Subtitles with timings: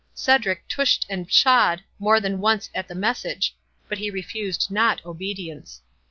[0.15, 5.83] Cedric tushed and pshawed more than once at the message—but he refused not obedience.